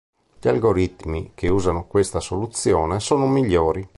Gli 0.39 0.47
algoritmi 0.47 1.33
che 1.35 1.47
usano 1.49 1.85
questa 1.85 2.19
soluzione 2.19 2.99
sono 2.99 3.27
migliori. 3.27 3.87